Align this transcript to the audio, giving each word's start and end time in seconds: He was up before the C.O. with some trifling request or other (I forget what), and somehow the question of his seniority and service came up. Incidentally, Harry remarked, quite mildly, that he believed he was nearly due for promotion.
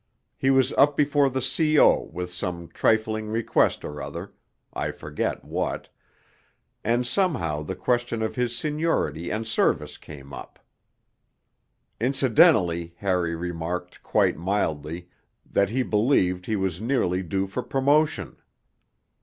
He 0.35 0.49
was 0.49 0.73
up 0.79 0.97
before 0.97 1.29
the 1.29 1.43
C.O. 1.43 2.09
with 2.11 2.33
some 2.33 2.69
trifling 2.69 3.27
request 3.27 3.85
or 3.85 4.01
other 4.01 4.33
(I 4.73 4.89
forget 4.89 5.45
what), 5.45 5.89
and 6.83 7.05
somehow 7.05 7.61
the 7.61 7.75
question 7.75 8.23
of 8.23 8.33
his 8.33 8.57
seniority 8.57 9.29
and 9.29 9.45
service 9.47 9.97
came 9.99 10.33
up. 10.33 10.57
Incidentally, 11.99 12.95
Harry 12.97 13.35
remarked, 13.35 14.01
quite 14.01 14.37
mildly, 14.37 15.07
that 15.45 15.69
he 15.69 15.83
believed 15.83 16.47
he 16.47 16.55
was 16.55 16.81
nearly 16.81 17.21
due 17.21 17.45
for 17.45 17.61
promotion. 17.61 18.37